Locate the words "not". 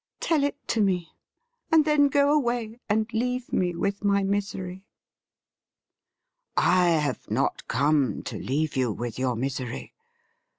7.29-7.67